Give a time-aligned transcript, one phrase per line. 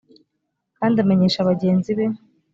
[0.77, 2.05] kandi amenyesha bagenzi be